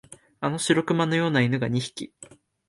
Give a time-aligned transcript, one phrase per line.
[0.39, 2.11] あの白熊のような犬が二匹、